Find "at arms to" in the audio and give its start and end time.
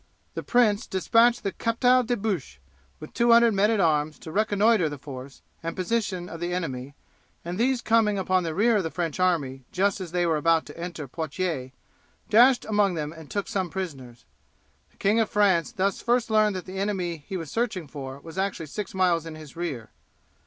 3.69-4.31